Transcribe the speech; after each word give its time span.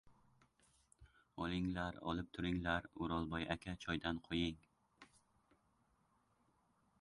—Olinglar, 1.43 1.99
olib 2.11 2.31
turinglar. 2.37 2.87
O‘rolboy 3.05 3.43
aka, 3.57 3.77
choydan 3.85 4.23
quying. 4.31 4.59